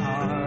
[0.00, 0.43] heart.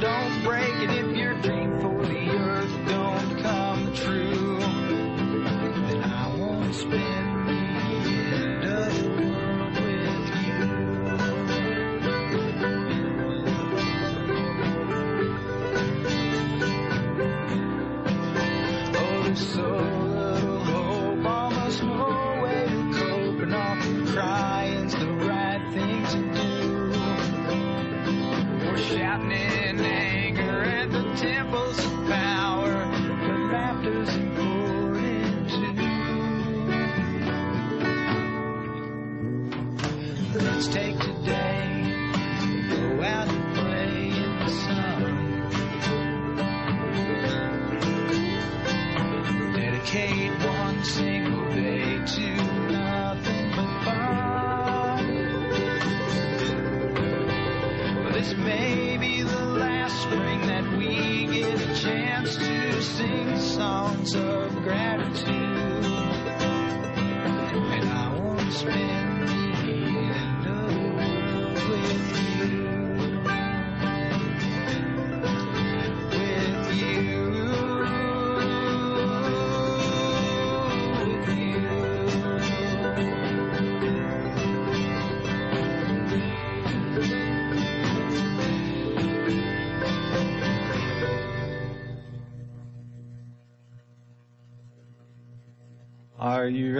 [0.00, 0.95] don't break it.
[49.86, 51.25] barricade one single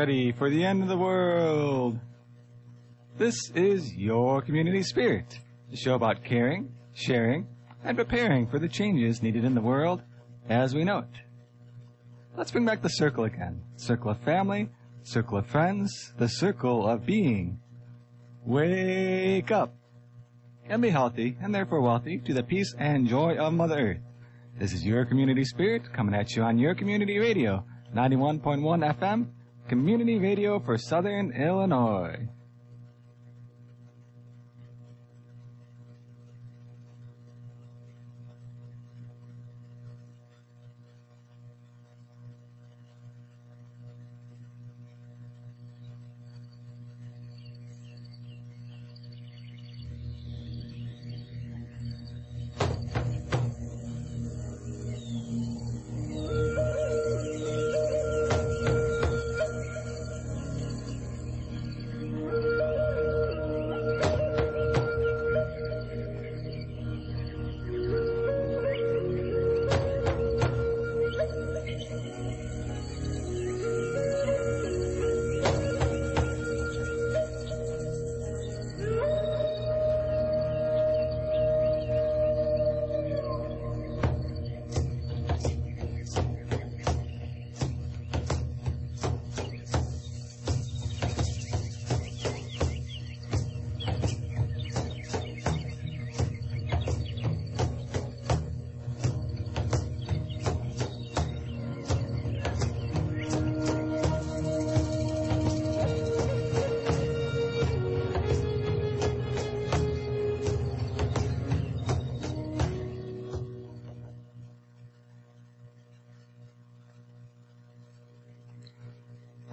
[0.06, 1.98] ready for the end of the world.
[3.18, 7.48] This is your community spirit, the show about caring, sharing,
[7.82, 10.02] and preparing for the changes needed in the world
[10.48, 11.10] as we know it.
[12.36, 13.60] Let's bring back the circle again.
[13.78, 14.68] Circle of family,
[15.02, 17.58] circle of friends, the circle of being.
[18.44, 19.74] Wake up
[20.68, 24.00] and be healthy and therefore wealthy to the peace and joy of Mother Earth.
[24.56, 29.30] This is your community spirit coming at you on your community radio, 91.1 FM
[29.68, 32.28] community radio for Southern Illinois.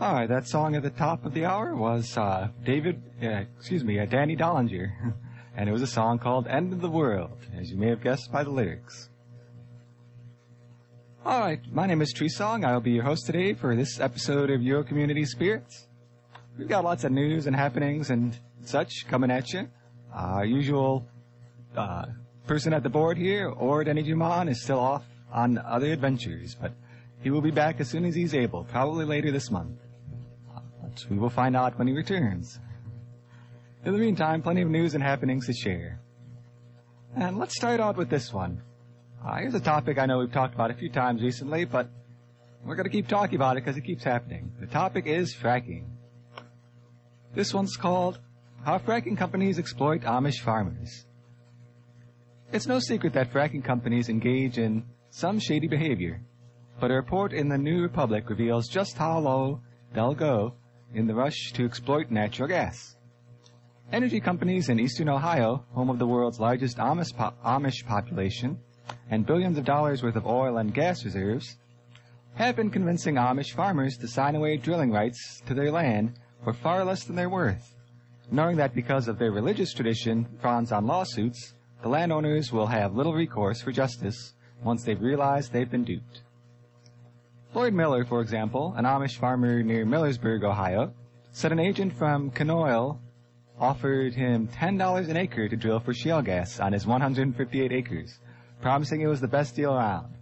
[0.03, 3.85] All right, that song at the top of the hour was uh, David, uh, excuse
[3.85, 5.13] me, uh, Danny Dollinger,
[5.55, 8.29] and it was a song called "End of the World," as you may have guessed
[8.29, 9.07] by the lyrics.
[11.25, 12.65] All right, my name is Tree Song.
[12.65, 15.87] I'll be your host today for this episode of Your Community Spirits.
[16.57, 19.69] We've got lots of news and happenings and such coming at you.
[20.13, 21.07] Our usual
[21.77, 22.07] uh,
[22.45, 26.73] person at the board here, Ord Juman, is still off on other adventures, but
[27.21, 29.79] he will be back as soon as he's able, probably later this month.
[31.09, 32.59] We will find out when he returns.
[33.85, 35.99] In the meantime, plenty of news and happenings to share.
[37.15, 38.61] And let's start out with this one.
[39.25, 41.89] Uh, here's a topic I know we've talked about a few times recently, but
[42.65, 44.51] we're going to keep talking about it because it keeps happening.
[44.59, 45.85] The topic is fracking.
[47.35, 48.19] This one's called
[48.63, 51.05] How Fracking Companies Exploit Amish Farmers.
[52.51, 56.21] It's no secret that fracking companies engage in some shady behavior,
[56.79, 59.61] but a report in the New Republic reveals just how low
[59.93, 60.53] they'll go
[60.93, 62.95] in the rush to exploit natural gas.
[63.91, 68.57] Energy companies in eastern Ohio, home of the world's largest Amish, po- Amish population,
[69.09, 71.57] and billions of dollars worth of oil and gas reserves,
[72.35, 76.13] have been convincing Amish farmers to sign away drilling rights to their land
[76.43, 77.75] for far less than they're worth,
[78.31, 81.53] knowing that because of their religious tradition frowns on lawsuits,
[81.83, 86.21] the landowners will have little recourse for justice once they've realized they've been duped.
[87.53, 90.91] Lloyd Miller, for example, an Amish farmer near Millersburg, Ohio,
[91.33, 92.97] said an agent from Kenoil
[93.59, 98.19] offered him $10 an acre to drill for shale gas on his 158 acres,
[98.59, 100.15] promising it was the best deal around.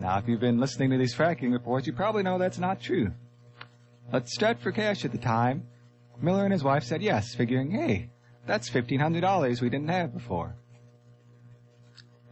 [0.00, 3.12] Now, if you've been listening to these fracking reports, you probably know that's not true.
[4.10, 5.68] But strapped for cash at the time,
[6.20, 8.10] Miller and his wife said yes, figuring, hey,
[8.48, 10.56] that's $1,500 we didn't have before.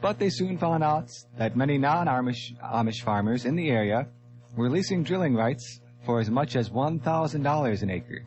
[0.00, 4.08] But they soon found out that many non-Amish Amish farmers in the area
[4.56, 8.24] were leasing drilling rights for as much as $1,000 an acre.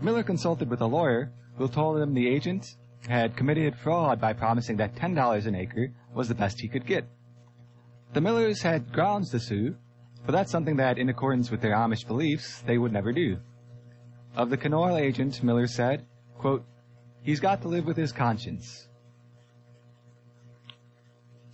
[0.00, 2.76] Miller consulted with a lawyer who told him the agent
[3.08, 7.04] had committed fraud by promising that $10 an acre was the best he could get.
[8.12, 9.76] The Millers had grounds to sue,
[10.24, 13.38] but that's something that, in accordance with their Amish beliefs, they would never do.
[14.36, 16.06] Of the Kenoil agent, Miller said,
[16.38, 16.64] quote,
[17.22, 18.87] He's got to live with his conscience.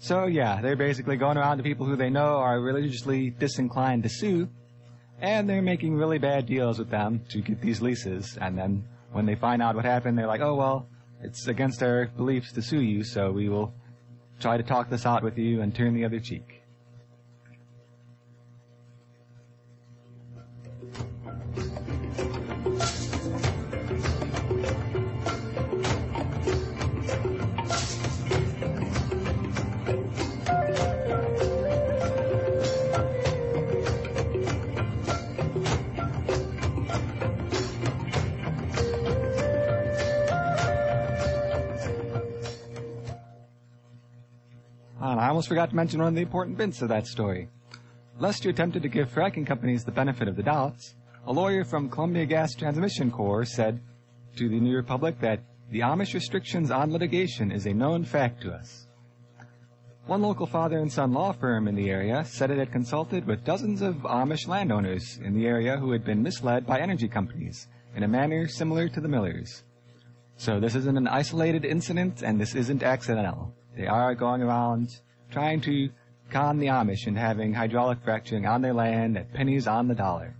[0.04, 4.10] So yeah, they're basically going around to people who they know are religiously disinclined to
[4.10, 4.50] sue,
[5.18, 9.24] and they're making really bad deals with them to get these leases, and then when
[9.24, 10.86] they find out what happened, they're like, oh well,
[11.22, 13.72] it's against our beliefs to sue you, so we will
[14.40, 16.63] try to talk this out with you and turn the other cheek.
[45.44, 47.50] Almost forgot to mention one of the important bits of that story.
[48.18, 50.94] Lest you attempted to give fracking companies the benefit of the doubts,
[51.26, 53.78] a lawyer from Columbia Gas Transmission Corps said
[54.36, 58.54] to the New Republic that the Amish restrictions on litigation is a known fact to
[58.54, 58.86] us.
[60.06, 63.44] One local father and son law firm in the area said it had consulted with
[63.44, 68.02] dozens of Amish landowners in the area who had been misled by energy companies in
[68.02, 69.64] a manner similar to the Millers.
[70.38, 73.54] So this isn't an isolated incident and this isn't accidental.
[73.76, 74.88] They are going around
[75.34, 75.90] trying to
[76.30, 80.36] con the Amish and having hydraulic fracturing on their land at pennies on the dollar.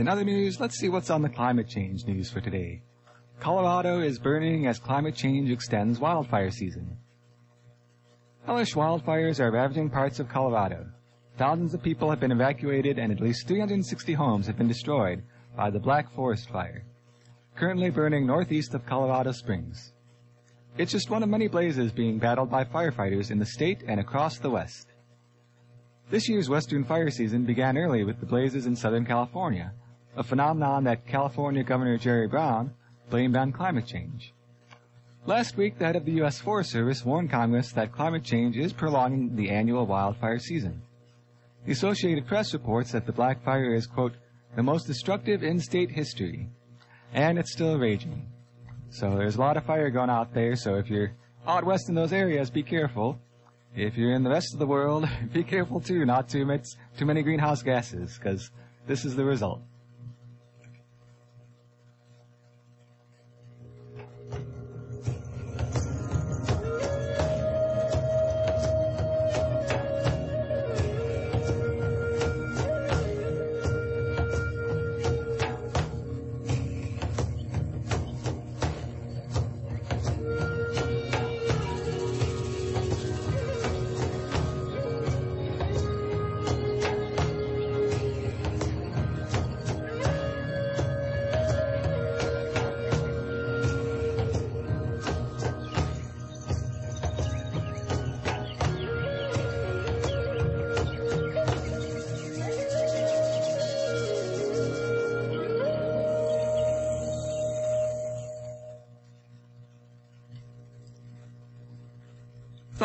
[0.00, 2.82] In other news, let's see what's on the climate change news for today.
[3.40, 6.96] Colorado is burning as climate change extends wildfire season.
[8.46, 10.86] Hellish wildfires are ravaging parts of Colorado.
[11.36, 15.22] Thousands of people have been evacuated and at least 360 homes have been destroyed
[15.56, 16.84] by the Black Forest Fire,
[17.54, 19.92] currently burning northeast of Colorado Springs.
[20.76, 24.38] It's just one of many blazes being battled by firefighters in the state and across
[24.38, 24.88] the West.
[26.10, 29.72] This year's Western fire season began early with the blazes in Southern California,
[30.16, 32.72] a phenomenon that California Governor Jerry Brown
[33.10, 34.32] blamed on climate change.
[35.26, 36.38] Last week, the head of the U.S.
[36.38, 40.80] Forest Service warned Congress that climate change is prolonging the annual wildfire season.
[41.66, 44.14] The Associated Press reports that the Black Fire is, quote,
[44.56, 46.48] the most destructive in state history,
[47.12, 48.26] and it's still raging.
[48.90, 51.12] So there's a lot of fire going out there, so if you're
[51.46, 53.18] out west in those areas, be careful.
[53.76, 57.04] If you're in the rest of the world, be careful too not to emit too
[57.04, 58.50] many greenhouse gases, because
[58.86, 59.60] this is the result.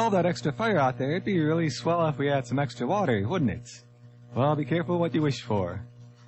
[0.04, 2.86] All that extra fire out there, it'd be really swell if we had some extra
[2.86, 3.70] water, wouldn't it?
[4.36, 5.80] Well, be careful what you wish for.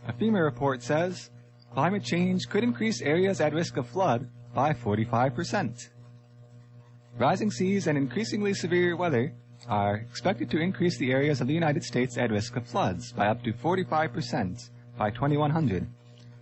[0.07, 1.29] A FEMA report says
[1.73, 5.89] climate change could increase areas at risk of flood by 45%.
[7.17, 9.33] Rising seas and increasingly severe weather
[9.67, 13.27] are expected to increase the areas of the United States at risk of floods by
[13.27, 15.85] up to 45% by 2100,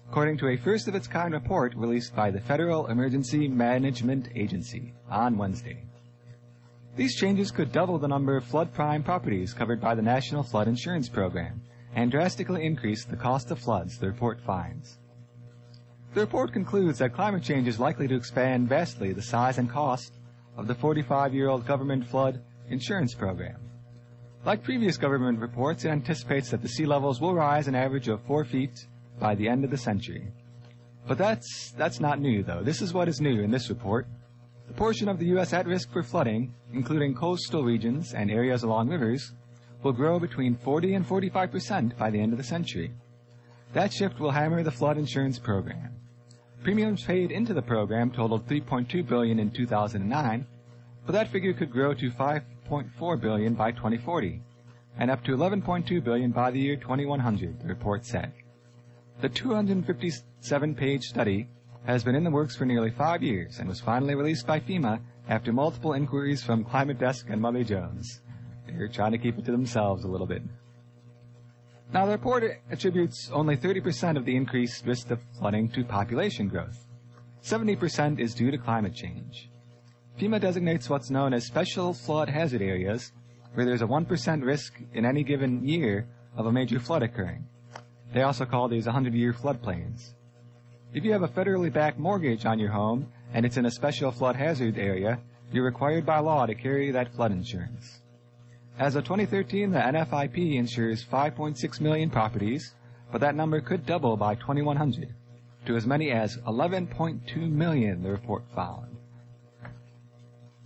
[0.08, 4.94] according to a first of its kind report released by the Federal Emergency Management Agency
[5.10, 5.84] on Wednesday.
[6.96, 10.68] These changes could double the number of flood prime properties covered by the National Flood
[10.68, 11.62] Insurance Program
[11.96, 15.00] and drastically increase the cost of floods, the report finds.
[16.14, 20.14] The report concludes that climate change is likely to expand vastly the size and cost
[20.56, 23.60] of the 45-year-old government flood insurance program.
[24.46, 28.22] Like previous government reports, it anticipates that the sea levels will rise an average of
[28.22, 28.86] four feet
[29.20, 30.28] by the end of the century.
[31.08, 32.62] But that's, that's not new, though.
[32.62, 34.08] This is what is new in this report.
[34.68, 35.54] The portion of the U.S.
[35.54, 39.34] at risk for flooding, including coastal regions and areas along rivers,
[39.84, 42.92] will grow between 40 and 45 percent by the end of the century.
[43.74, 45.92] That shift will hammer the flood insurance program.
[46.64, 50.48] Premiums paid into the program totaled 3.2 billion in 2009,
[51.06, 54.42] but that figure could grow to 5.4 billion by 2040
[54.98, 58.32] and up to 11.2 billion by the year 2100, the report said.
[59.22, 61.48] The 257-page study
[61.86, 65.00] has been in the works for nearly five years and was finally released by FEMA
[65.28, 68.22] after multiple inquiries from Climate Desk and Mother Jones.
[68.66, 70.42] They're trying to keep it to themselves a little bit.
[71.94, 76.88] Now, the report attributes only 30% of the increased risk of flooding to population growth.
[77.44, 79.50] 70% is due to climate change.
[80.20, 83.12] FEMA designates what's known as special flood hazard areas,
[83.54, 87.46] where there's a 1% risk in any given year of a major flood occurring.
[88.14, 90.14] They also call these 100-year floodplains.
[90.94, 94.12] If you have a federally backed mortgage on your home and it's in a special
[94.12, 95.20] flood hazard area,
[95.52, 98.02] you're required by law to carry that flood insurance.
[98.78, 102.76] As of 2013, the NFIP insures 5.6 million properties,
[103.12, 105.16] but that number could double by 2100
[105.66, 108.96] to as many as 11.2 million, the report found.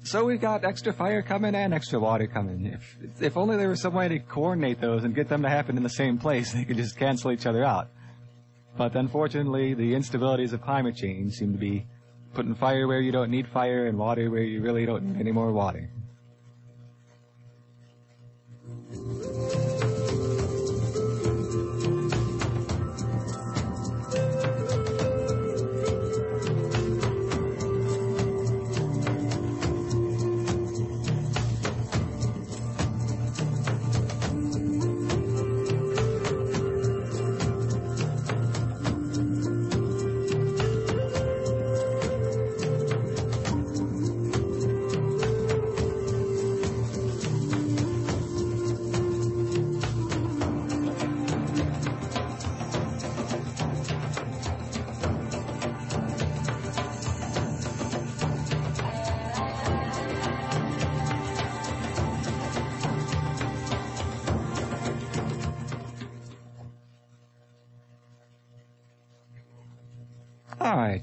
[0.03, 2.65] So we've got extra fire coming and extra water coming.
[2.65, 5.77] If, if only there was some way to coordinate those and get them to happen
[5.77, 7.89] in the same place, they could just cancel each other out.
[8.77, 11.87] But unfortunately, the instabilities of climate change seem to be
[12.35, 15.31] putting fire where you don't need fire and water where you really don't need any
[15.31, 15.89] more water.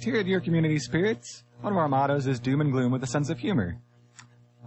[0.04, 3.06] Here at Your Community Spirits, one of our mottos is doom and gloom with a
[3.06, 3.80] sense of humor.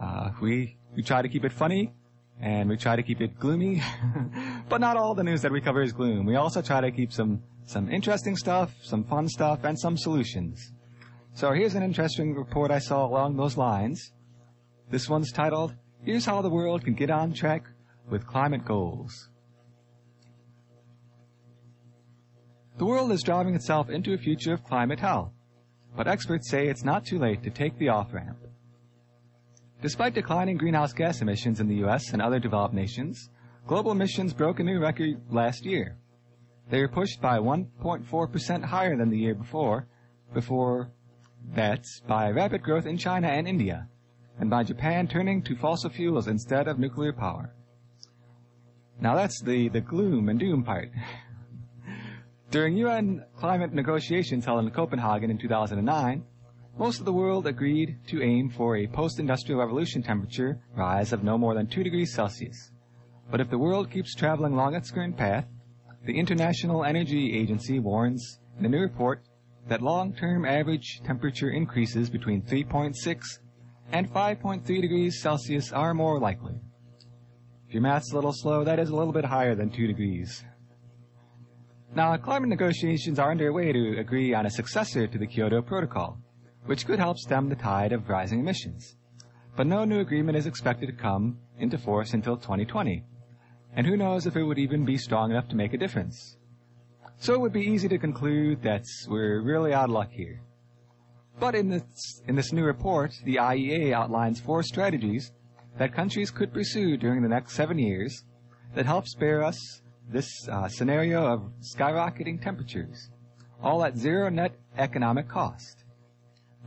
[0.01, 1.94] Uh, we, we try to keep it funny,
[2.41, 3.84] and we try to keep it gloomy,
[4.70, 6.25] but not all the news that we cover is gloom.
[6.25, 10.74] We also try to keep some, some interesting stuff, some fun stuff, and some solutions.
[11.36, 14.13] So here's an interesting report I saw along those lines.
[14.89, 17.67] This one's titled, Here's How the World Can Get on Track
[18.10, 19.29] with Climate Goals.
[22.88, 25.34] World is driving itself into a future of climate hell,
[25.98, 28.38] but experts say it's not too late to take the off-ramp.
[29.82, 32.13] Despite declining greenhouse gas emissions in the U.S.
[32.13, 33.29] and other developed nations,
[33.67, 35.98] global emissions broke a new record last year.
[36.70, 39.88] They were pushed by 1.4% higher than the year before,
[40.34, 40.89] before
[41.53, 43.88] that by rapid growth in China and India,
[44.39, 47.53] and by Japan turning to fossil fuels instead of nuclear power.
[49.00, 50.89] Now that's the, the gloom and doom part.
[52.50, 56.24] During UN climate negotiations held in Copenhagen in 2009,
[56.77, 61.38] most of the world agreed to aim for a post-industrial revolution temperature rise of no
[61.38, 62.72] more than 2 degrees Celsius.
[63.30, 65.46] But if the world keeps traveling along its current path,
[66.06, 69.24] the International Energy Agency warns in a new report
[69.68, 73.39] that long-term average temperature increases between 3.6
[73.92, 76.54] and 5.3 degrees Celsius are more likely.
[77.68, 80.46] If your math's a little slow, that is a little bit higher than 2 degrees.
[81.96, 86.17] Now, climate negotiations are underway to agree on a successor to the Kyoto Protocol,
[86.65, 88.98] which could help stem the tide of rising emissions.
[89.56, 93.03] But no new agreement is expected to come into force until 2020,
[93.74, 96.38] and who knows if it would even be strong enough to make a difference.
[97.20, 100.41] So it would be easy to conclude that we're really out of luck here.
[101.39, 105.32] But in this, in this new report, the IEA outlines four strategies
[105.77, 108.24] that countries could pursue during the next seven years
[108.75, 113.10] that help spare us this uh, scenario of skyrocketing temperatures,
[113.62, 115.84] all at zero net economic cost.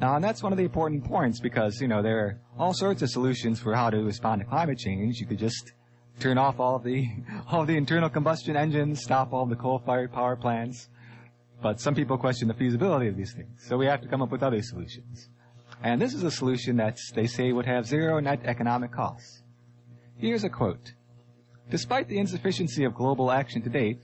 [0.00, 3.02] Now, and that's one of the important points because, you know, there are all sorts
[3.02, 5.18] of solutions for how to respond to climate change.
[5.18, 5.72] You could just
[6.18, 7.06] turn off all of the,
[7.50, 10.88] all the internal combustion engines, stop all the coal-fired power plants.
[11.62, 13.64] But some people question the feasibility of these things.
[13.68, 15.28] So we have to come up with other solutions.
[15.82, 19.42] And this is a solution that they say would have zero net economic costs.
[20.16, 20.94] Here's a quote.
[21.70, 24.00] Despite the insufficiency of global action to date,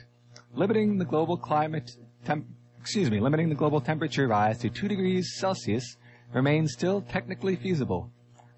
[0.54, 1.90] limiting the global climate
[2.24, 2.46] temp-
[2.80, 5.96] excuse me, limiting the global temperature rise to 2 degrees Celsius
[6.32, 8.08] remains still technically feasible,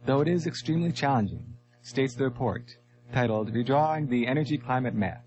[0.05, 2.77] though it is extremely challenging, states the report,
[3.11, 5.25] titled Redrawing the Energy Climate Map.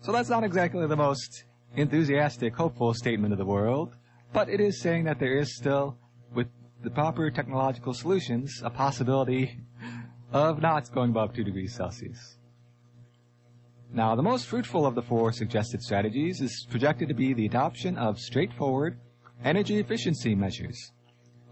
[0.00, 1.44] So that's not exactly the most
[1.76, 3.94] enthusiastic, hopeful statement of the world,
[4.32, 5.98] but it is saying that there is still,
[6.34, 6.46] with
[6.82, 9.60] the proper technological solutions, a possibility
[10.32, 12.38] of not going above 2 degrees Celsius.
[13.94, 17.98] Now, the most fruitful of the four suggested strategies is projected to be the adoption
[17.98, 18.98] of straightforward
[19.44, 20.92] energy efficiency measures,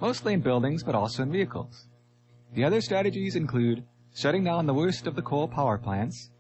[0.01, 1.89] mostly in buildings but also in vehicles.
[2.55, 6.31] The other strategies include shutting down the worst of the coal power plants,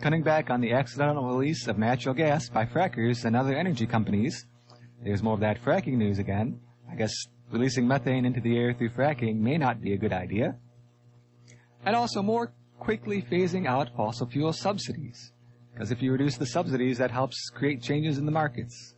[0.00, 4.46] cutting back on the accidental release of natural gas by frackers and other energy companies.
[5.02, 6.60] There's more of that fracking news again.
[6.88, 7.12] I guess
[7.50, 10.56] releasing methane into the air through fracking may not be a good idea.
[11.84, 15.32] And also more quickly phasing out fossil fuel subsidies.
[15.72, 18.94] Because if you reduce the subsidies, that helps create changes in the markets.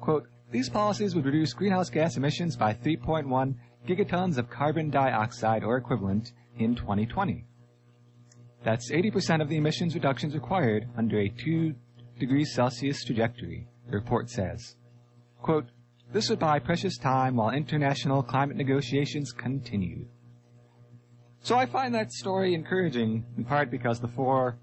[0.00, 3.54] Quote, these policies would reduce greenhouse gas emissions by 3.1
[3.86, 7.44] gigatons of carbon dioxide or equivalent in 2020.
[8.64, 11.74] That's 80% of the emissions reductions required under a 2
[12.18, 14.76] degrees Celsius trajectory, the report says.
[15.40, 15.66] Quote,
[16.12, 20.06] this would buy precious time while international climate negotiations continue.
[21.42, 24.58] So I find that story encouraging in part because the four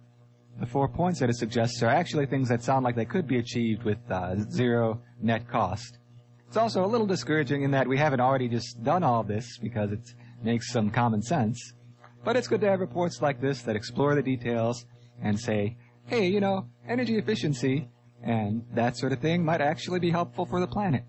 [0.60, 3.38] the four points that it suggests are actually things that sound like they could be
[3.38, 6.00] achieved with uh, zero net cost.
[6.48, 9.92] It's also a little discouraging in that we haven't already just done all this because
[9.92, 10.00] it
[10.42, 11.74] makes some common sense.
[12.24, 14.86] But it's good to have reports like this that explore the details
[15.22, 17.90] and say, hey, you know, energy efficiency
[18.24, 21.04] and that sort of thing might actually be helpful for the planet.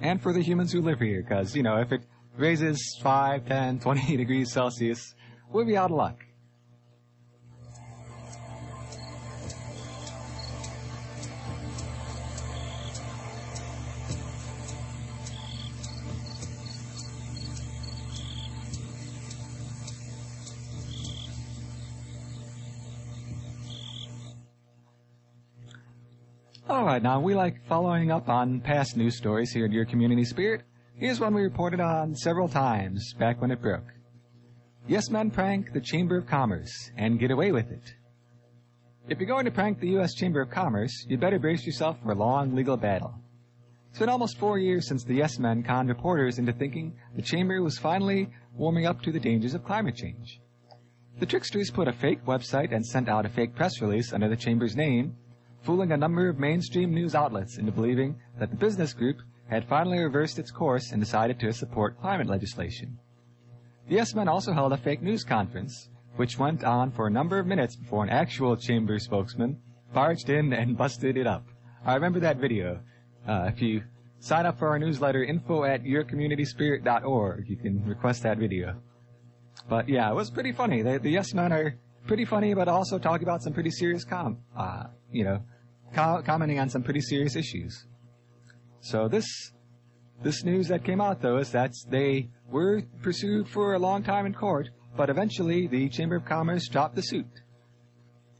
[0.00, 2.02] And for the humans who live here, because, you know, if it
[2.36, 5.14] raises 5, 10, 20 degrees Celsius,
[5.50, 6.25] we'll be out of luck.
[26.68, 30.24] All right, now we like following up on past news stories here at Your Community
[30.24, 30.62] Spirit.
[30.96, 33.86] Here's one we reported on several times back when it broke.
[34.88, 37.94] Yes men prank the Chamber of Commerce and get away with it.
[39.08, 40.14] If you're going to prank the U.S.
[40.14, 43.14] Chamber of Commerce, you'd better brace yourself for a long legal battle.
[43.90, 47.62] It's been almost four years since the Yes Men conned reporters into thinking the Chamber
[47.62, 50.40] was finally warming up to the dangers of climate change.
[51.20, 54.36] The tricksters put a fake website and sent out a fake press release under the
[54.36, 55.14] Chamber's name,
[55.66, 59.98] fooling a number of mainstream news outlets into believing that the business group had finally
[59.98, 62.96] reversed its course and decided to support climate legislation.
[63.88, 67.40] The Yes Men also held a fake news conference, which went on for a number
[67.40, 69.60] of minutes before an actual chamber spokesman
[69.92, 71.44] barged in and busted it up.
[71.84, 72.80] I remember that video.
[73.26, 73.82] Uh, if you
[74.20, 78.76] sign up for our newsletter, info at yourcommunityspirit.org, you can request that video.
[79.68, 80.82] But yeah, it was pretty funny.
[80.82, 81.76] The, the Yes Men are
[82.06, 85.40] pretty funny, but also talk about some pretty serious com, uh, you know,
[85.96, 87.86] co- commenting on some pretty serious issues.
[88.80, 89.26] So this,
[90.22, 94.26] this news that came out though is that they were pursued for a long time
[94.26, 97.26] in court, but eventually the Chamber of Commerce dropped the suit.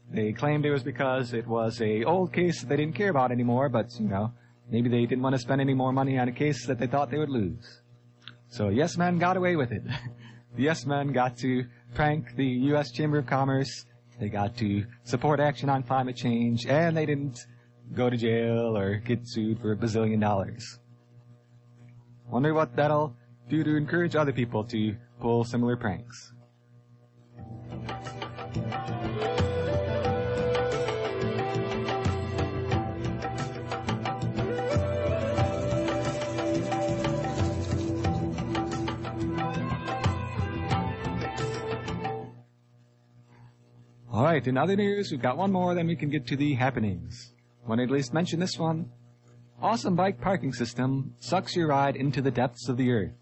[0.09, 3.31] They claimed it was because it was a old case that they didn't care about
[3.31, 4.31] anymore, but you know,
[4.69, 7.11] maybe they didn't want to spend any more money on a case that they thought
[7.11, 7.81] they would lose.
[8.49, 9.83] So Yes Men got away with it.
[10.55, 12.91] the Yes Men got to prank the U.S.
[12.91, 13.85] Chamber of Commerce.
[14.19, 17.45] They got to support action on climate change, and they didn't
[17.93, 20.79] go to jail or get sued for a bazillion dollars.
[22.29, 23.15] Wonder what that'll
[23.47, 26.33] do to encourage other people to pull similar pranks.
[44.17, 46.55] All right, in other news, we've got one more, then we can get to the
[46.55, 47.35] happenings.
[47.67, 48.89] Want to at least mention this one?
[49.61, 53.13] Awesome bike parking system sucks your ride into the depths of the earth.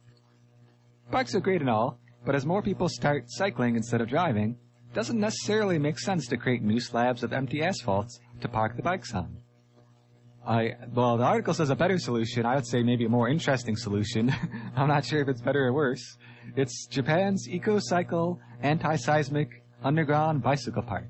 [1.12, 4.56] Bikes are great and all, but as more people start cycling instead of driving,
[4.94, 9.14] doesn't necessarily make sense to create new slabs of empty asphalts to park the bikes
[9.14, 9.36] on.
[10.48, 12.46] I, well, the article says a better solution.
[12.46, 14.34] I would say maybe a more interesting solution.
[14.78, 16.18] I'm not sure if it's better or worse.
[16.56, 21.08] It's Japan's EcoCycle anti-seismic underground bicycle park.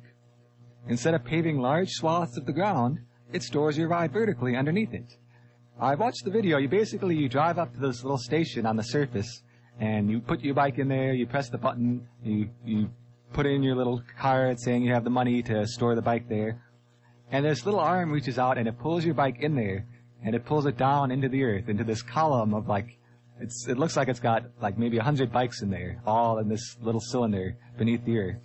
[0.89, 2.99] Instead of paving large swaths of the ground,
[3.31, 5.15] it stores your ride vertically underneath it.
[5.79, 6.57] I watched the video.
[6.57, 9.43] You basically you drive up to this little station on the surface,
[9.79, 11.13] and you put your bike in there.
[11.13, 12.07] You press the button.
[12.23, 12.89] You you
[13.33, 16.61] put in your little card saying you have the money to store the bike there,
[17.31, 19.85] and this little arm reaches out and it pulls your bike in there,
[20.23, 22.97] and it pulls it down into the earth, into this column of like.
[23.38, 26.47] It's, it looks like it's got like maybe a hundred bikes in there, all in
[26.47, 28.41] this little cylinder beneath the earth.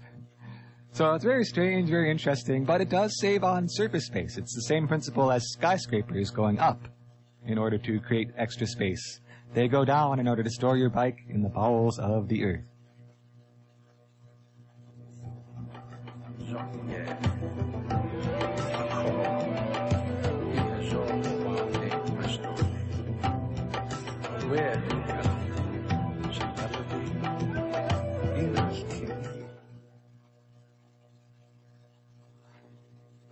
[0.92, 4.36] So it's very strange, very interesting, but it does save on surface space.
[4.36, 6.88] It's the same principle as skyscrapers going up
[7.46, 9.20] in order to create extra space.
[9.54, 12.64] They go down in order to store your bike in the bowels of the earth.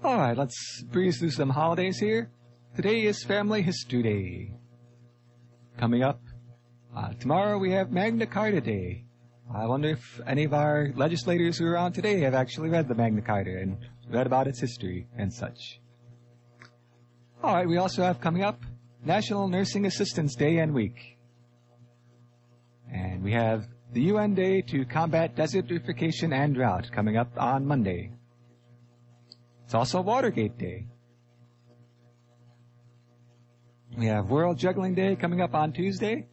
[0.09, 2.31] All right, let's breeze through some holidays here.
[2.75, 4.53] Today is Family History Day.
[5.77, 6.23] Coming up,
[6.97, 9.05] uh, tomorrow we have Magna Carta Day.
[9.55, 12.95] I wonder if any of our legislators who are on today have actually read the
[12.95, 13.77] Magna Carta and
[14.09, 15.79] read about its history and such.
[17.43, 18.63] All right, we also have coming up
[19.05, 21.19] National Nursing Assistance Day and Week.
[22.91, 28.18] And we have the UN Day to combat desertification and drought coming up on Monday.
[29.69, 30.87] It's also Watergate Day.
[33.99, 36.27] We have World Juggling Day coming up on Tuesday.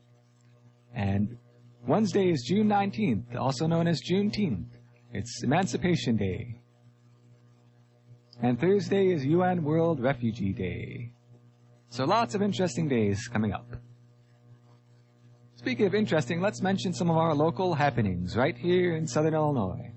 [0.94, 1.38] And
[1.86, 4.70] Wednesday is June 19th, also known as Juneteenth.
[5.12, 6.62] It's Emancipation Day.
[8.42, 11.12] And Thursday is UN World Refugee Day.
[11.90, 13.68] So lots of interesting days coming up.
[15.56, 19.92] Speaking of interesting, let's mention some of our local happenings right here in Southern Illinois.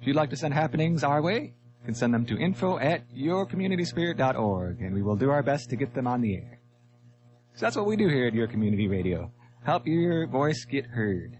[0.00, 1.52] If you'd like to send happenings our way,
[1.86, 5.94] can send them to info at yourcommunityspirit.org, and we will do our best to get
[5.94, 6.60] them on the air.
[7.54, 9.32] So that's what we do here at Your Community Radio.
[9.64, 11.38] Help your voice get heard.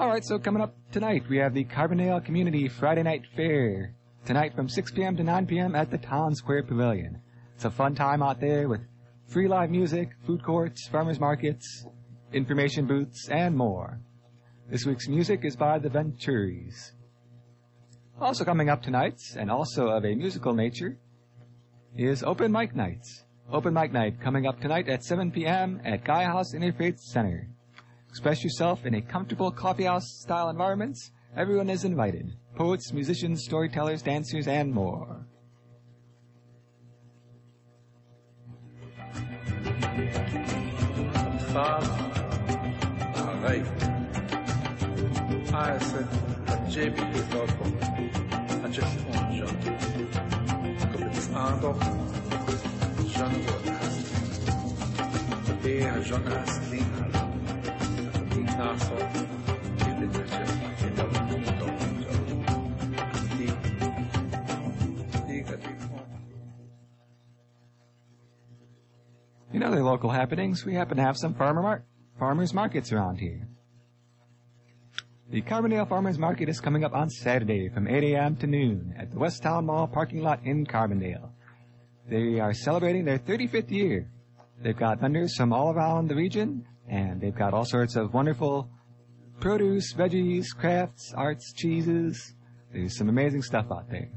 [0.00, 3.94] Alright, so coming up tonight, we have the Carbondale Community Friday Night Fair.
[4.24, 5.16] Tonight from 6 p.m.
[5.16, 5.74] to 9 p.m.
[5.74, 7.20] at the Town Square Pavilion.
[7.54, 8.80] It's a fun time out there with
[9.28, 11.86] free live music, food courts, farmers markets,
[12.32, 14.00] information booths, and more.
[14.70, 16.92] This week's music is by the Venturis.
[18.20, 20.98] Also coming up tonight, and also of a musical nature,
[21.96, 23.24] is Open Mic Nights.
[23.50, 25.80] Open Mic Night coming up tonight at 7 p.m.
[25.86, 27.48] at Gaia House Interfaith Center.
[28.10, 30.98] Express yourself in a comfortable coffeehouse style environment.
[31.34, 32.30] Everyone is invited.
[32.56, 35.24] Poets, musicians, storytellers, dancers, and more.
[45.52, 46.06] I said,
[46.70, 48.09] JB is
[65.60, 66.00] die gewoon.
[69.50, 71.84] In other local happenings, we happen to have some farmer mar-
[72.18, 73.49] farmers markets around here.
[75.30, 78.34] The Carbondale Farmers Market is coming up on Saturday from 8 a.m.
[78.38, 81.30] to noon at the West Town Mall parking lot in Carbondale.
[82.08, 84.10] They are celebrating their 35th year.
[84.60, 88.68] They've got vendors from all around the region, and they've got all sorts of wonderful
[89.38, 92.34] produce, veggies, crafts, arts, cheeses.
[92.72, 94.10] There's some amazing stuff out there.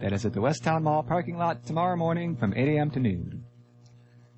[0.00, 2.90] That is at the West Town Mall parking lot tomorrow morning from 8 a.m.
[2.90, 3.44] to noon.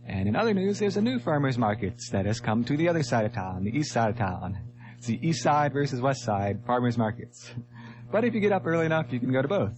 [0.06, 3.02] And in other news, there's a new farmers market that has come to the other
[3.02, 4.58] side of town, the east side of town.
[5.00, 7.50] It's the east side versus west side farmers markets.
[8.12, 9.72] But if you get up early enough, you can go to both.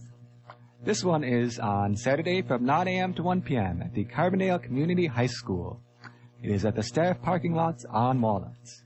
[0.83, 3.13] This one is on Saturday from 9 a.m.
[3.13, 3.81] to 1 p.m.
[3.81, 5.79] at the Carbondale Community High School.
[6.41, 8.83] It is at the staff parking lots on Walnuts.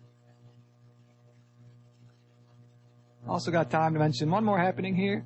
[3.28, 5.26] Also got time to mention one more happening here.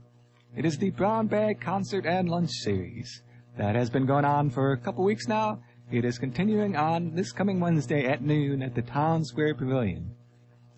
[0.55, 3.21] It is the Brown Bag Concert and Lunch Series
[3.57, 5.61] that has been going on for a couple weeks now.
[5.91, 10.15] It is continuing on this coming Wednesday at noon at the Town Square Pavilion.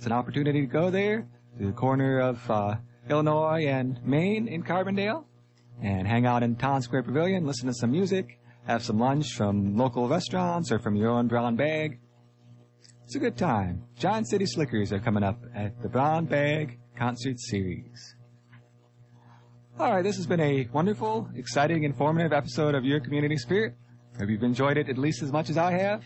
[0.03, 1.25] It's an opportunity to go there
[1.57, 2.75] to the corner of uh,
[3.09, 5.23] Illinois and Main in Carbondale
[5.81, 8.37] and hang out in Town Square Pavilion, listen to some music,
[8.67, 11.99] have some lunch from local restaurants or from your own brown bag.
[13.05, 13.83] It's a good time.
[13.97, 18.17] Giant City Slickers are coming up at the Brown Bag Concert Series.
[19.79, 23.73] All right, this has been a wonderful, exciting, informative episode of Your Community Spirit.
[24.19, 26.03] Hope you've enjoyed it at least as much as I have.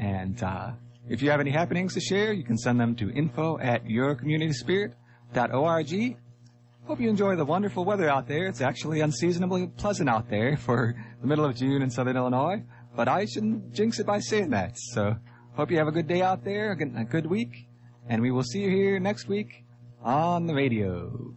[0.00, 0.72] And uh,
[1.10, 6.16] if you have any happenings to share, you can send them to info at yourcommunityspirit.org.
[6.84, 8.46] Hope you enjoy the wonderful weather out there.
[8.46, 12.62] It's actually unseasonably pleasant out there for the middle of June in Southern Illinois.
[12.94, 14.78] But I shouldn't jinx it by saying that.
[14.78, 15.16] So
[15.54, 17.66] hope you have a good day out there, a good, week.
[18.08, 19.64] And we will see you here next week
[20.04, 21.34] on the radio.